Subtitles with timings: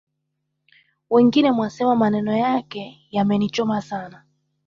[1.09, 4.23] Wengine wanasema maneno yake yamenichoma sana…